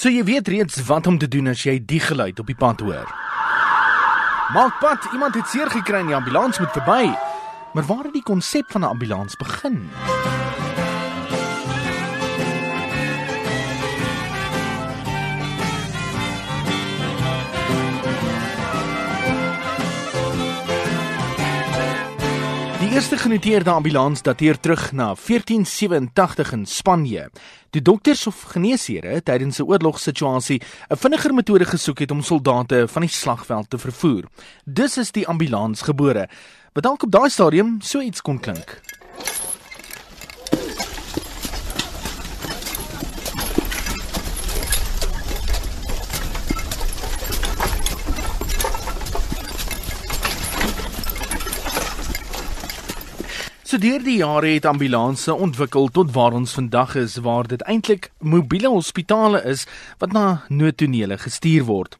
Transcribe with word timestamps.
So 0.00 0.08
jy 0.08 0.22
weet 0.24 0.48
reeds 0.48 0.78
wat 0.88 1.06
om 1.10 1.18
te 1.20 1.26
doen 1.28 1.50
as 1.52 1.60
jy 1.66 1.74
die 1.84 2.00
geluid 2.00 2.38
op 2.40 2.48
die 2.48 2.56
pad 2.56 2.80
hoor. 2.80 3.10
Maak 4.54 4.78
pad, 4.80 5.04
iemand 5.12 5.36
het 5.36 5.50
seer 5.52 5.68
gekry 5.68 6.00
en 6.00 6.08
die 6.08 6.16
ambulans 6.16 6.56
moet 6.58 6.72
verby. 6.72 7.10
Maar 7.76 7.84
waar 7.84 8.06
het 8.08 8.16
die 8.16 8.24
konsep 8.24 8.72
van 8.72 8.80
'n 8.80 8.88
ambulans 8.96 9.36
begin? 9.36 9.90
Die 22.90 22.98
eerste 22.98 23.18
genoteerde 23.22 23.70
ambulans 23.70 24.18
dateer 24.26 24.56
terug 24.58 24.88
na 24.92 25.12
1487 25.14 26.52
in 26.52 26.64
Spanje. 26.66 27.28
Die 27.70 27.82
dokters 27.82 28.24
of 28.26 28.40
geneesere 28.50 29.20
tydens 29.22 29.60
'n 29.60 29.62
oorlogssituasie 29.62 30.60
'n 30.90 30.96
vinniger 30.96 31.34
metode 31.34 31.64
gesoek 31.64 31.98
het 31.98 32.10
om 32.10 32.22
soldate 32.22 32.88
van 32.88 33.02
die 33.02 33.10
slagveld 33.10 33.70
te 33.70 33.78
vervoer. 33.78 34.24
Dus 34.64 34.96
is 34.96 35.12
die 35.12 35.26
ambulans 35.26 35.82
gebore. 35.82 36.28
Wat 36.72 36.82
dalk 36.82 37.02
op 37.02 37.10
daai 37.10 37.30
stadium 37.30 37.80
so 37.80 38.00
iets 38.00 38.22
kon 38.22 38.40
klink. 38.40 38.80
So 53.70 53.78
deur 53.78 54.02
die 54.02 54.16
jare 54.18 54.48
het 54.50 54.64
ambulanse 54.66 55.30
ontwikkel 55.30 55.92
tot 55.94 56.08
waar 56.10 56.34
ons 56.34 56.56
vandag 56.56 56.96
is 56.98 57.12
waar 57.22 57.46
dit 57.46 57.60
eintlik 57.70 58.08
mobiele 58.18 58.66
hospitale 58.66 59.38
is 59.46 59.62
wat 60.00 60.10
na 60.10 60.42
noodtonele 60.48 61.14
gestuur 61.22 61.68
word. 61.68 61.94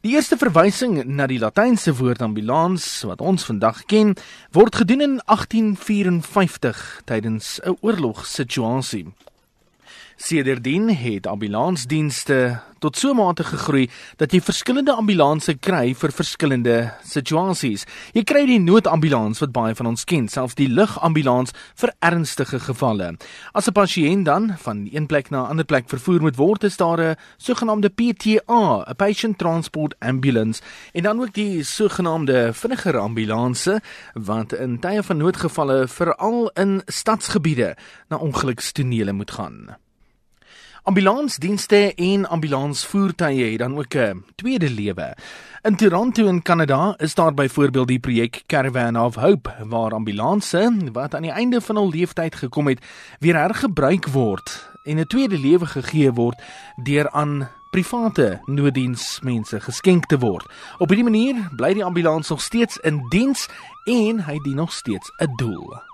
Die 0.00 0.14
eerste 0.14 0.38
verwysing 0.40 1.02
na 1.04 1.26
die 1.28 1.36
latynse 1.42 1.92
woord 1.98 2.24
ambulans 2.24 2.86
wat 3.04 3.20
ons 3.20 3.44
vandag 3.44 3.82
ken, 3.84 4.14
word 4.56 4.80
gedoen 4.80 5.04
in 5.04 5.20
1854 5.26 7.02
tydens 7.04 7.60
'n 7.68 7.76
oorlogssituasie. 7.84 9.12
Sedertdien 10.16 10.88
het 10.88 11.26
ambulansdienste 11.26 12.60
tot 12.80 12.96
so 12.96 13.14
mate 13.14 13.44
gegroei 13.44 13.88
dat 14.20 14.32
jy 14.32 14.40
verskillende 14.40 14.94
ambulanse 14.96 15.54
kry 15.60 15.92
vir 15.94 16.14
verskillende 16.16 16.76
situasies. 17.06 17.86
Jy 18.16 18.24
kry 18.24 18.46
die 18.48 18.60
noodambulans 18.62 19.40
wat 19.44 19.52
baie 19.52 19.76
van 19.76 19.90
ons 19.92 20.06
ken, 20.08 20.28
selfs 20.28 20.56
die 20.58 20.68
lugambulans 20.68 21.54
vir 21.80 21.92
ernstige 22.00 22.60
gevalle. 22.60 23.16
As 23.54 23.68
'n 23.68 23.72
pasiënt 23.72 24.24
dan 24.24 24.56
van 24.58 24.88
een 24.92 25.06
plek 25.06 25.30
na 25.30 25.44
'n 25.44 25.50
ander 25.50 25.64
plek 25.64 25.88
vervoer 25.88 26.20
moet 26.20 26.36
word, 26.36 26.64
is 26.64 26.76
daar 26.76 27.00
'n 27.00 27.16
sogenaamde 27.38 27.90
PTA, 27.90 28.84
'n 28.88 28.96
Patient 28.96 29.38
Transport 29.38 29.94
Ambulance, 30.00 30.62
en 30.92 31.02
dan 31.02 31.20
ook 31.20 31.32
die 31.32 31.62
sogenaamde 31.62 32.52
vinniger 32.52 32.98
ambulanse 32.98 33.80
wat 34.14 34.52
in 34.52 34.78
tye 34.78 35.02
van 35.02 35.16
noodgevalle 35.16 35.88
veral 35.88 36.50
in 36.54 36.82
stadsgebiede 36.86 37.76
na 38.08 38.16
ongelukstonele 38.16 39.12
moet 39.12 39.30
gaan. 39.30 39.76
Ambulansdienste 40.90 41.94
en 41.94 42.28
ambulansvoertuie 42.28 43.50
het 43.50 43.58
dan 43.58 43.78
ook 43.78 43.94
'n 43.94 44.24
tweede 44.34 44.70
lewe. 44.70 45.16
In 45.62 45.76
Toronto 45.76 46.26
in 46.26 46.42
Kanada 46.42 46.94
is 46.96 47.14
daar 47.14 47.34
byvoorbeeld 47.34 47.88
die 47.88 47.98
projek 47.98 48.42
Caravan 48.46 49.00
of 49.00 49.14
Hope 49.14 49.50
waar 49.64 49.92
ambulanse 49.92 50.76
wat 50.92 51.14
aan 51.14 51.22
die 51.22 51.30
einde 51.30 51.60
van 51.60 51.76
hul 51.76 51.90
lewensyd 51.90 52.34
gekom 52.34 52.66
het, 52.66 52.84
weer 53.18 53.36
hergebruik 53.36 54.06
word 54.06 54.70
en 54.84 54.98
'n 54.98 55.06
tweede 55.06 55.38
lewe 55.38 55.66
gegee 55.66 56.12
word 56.12 56.42
deur 56.82 57.10
aan 57.10 57.48
private 57.70 58.40
nooddiensmense 58.44 59.60
geskenk 59.60 60.06
te 60.06 60.18
word. 60.18 60.46
Op 60.78 60.88
hierdie 60.88 61.10
manier 61.10 61.50
bly 61.56 61.72
die 61.72 61.84
ambulans 61.84 62.28
nog 62.28 62.40
steeds 62.40 62.76
in 62.76 63.06
diens 63.08 63.48
en 63.84 64.24
hy 64.24 64.38
dien 64.38 64.56
nog 64.56 64.72
steeds 64.72 65.12
'n 65.18 65.36
doel. 65.36 65.89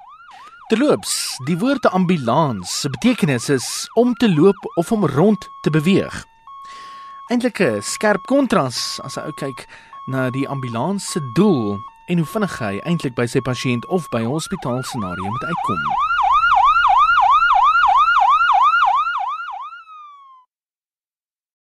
Terloops, 0.66 1.36
die 1.46 1.54
woord 1.58 1.84
ambulans 1.94 2.80
se 2.80 2.88
betekenis 2.90 3.44
is 3.54 3.66
om 3.94 4.14
te 4.18 4.26
loop 4.34 4.64
of 4.74 4.90
om 4.92 5.06
rond 5.06 5.50
te 5.62 5.70
beweeg. 5.70 6.24
Eintlik 7.30 7.60
'n 7.60 7.82
skerp 7.82 8.26
kontras 8.26 8.98
as 9.06 9.14
jy 9.14 9.32
kyk 9.32 9.68
na 10.06 10.30
die 10.30 10.48
ambulans 10.48 11.10
se 11.10 11.20
doel 11.32 11.78
en 12.08 12.18
hoe 12.18 12.26
vinnig 12.26 12.58
hy 12.58 12.80
eintlik 12.82 13.14
by 13.14 13.26
sy 13.26 13.40
pasiënt 13.40 13.86
of 13.86 14.10
by 14.10 14.22
'n 14.26 14.34
hospitaal 14.34 14.82
scenario 14.82 15.24
moet 15.30 15.44
uitkom. 15.44 16.15